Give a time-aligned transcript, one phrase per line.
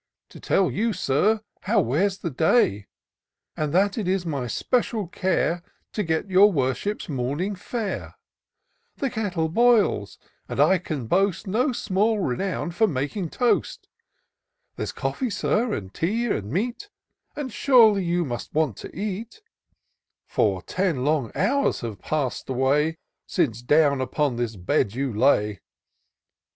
[0.31, 0.93] "To tell you.
[0.93, 2.87] Sir, how wears the day;
[3.55, 5.61] And that it is my special care
[5.93, 8.15] To get your worship's morning fare.
[8.95, 10.17] The kettle boils,
[10.49, 13.87] and I can boast No small renown for making toast.
[14.75, 16.89] There's coffee, Sir, and tea, and meat.
[17.35, 20.25] And surely you must want tp eat;\ IN SEARCH OF THE PICTURESQUE.
[20.25, 22.97] For ten long hours have pass'd away,
[23.27, 25.61] Since down upon this bed you lay!"